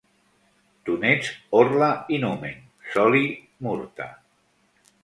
[0.87, 1.29] Tu n'ets
[1.59, 2.59] orla i numen,
[2.97, 3.25] soli,
[3.69, 4.11] murta.